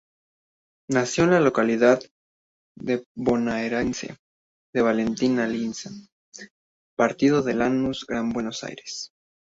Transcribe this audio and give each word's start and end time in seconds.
Nació 0.89 1.25
en 1.25 1.29
la 1.29 1.39
localidad 1.39 2.01
bonaerense 3.15 4.17
de 4.73 4.81
Valentín 4.81 5.37
Alsina, 5.37 6.07
partido 6.97 7.43
de 7.43 7.53
Lanús, 7.53 8.07
Gran 8.07 8.31
Buenos 8.31 8.63
Aires. 8.63 9.11